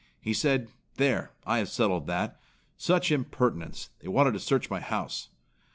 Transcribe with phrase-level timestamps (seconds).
[0.19, 2.41] He said, 'There, I have settled that!
[2.75, 3.91] Such impertinence!
[3.99, 5.29] They wanted to search my house!'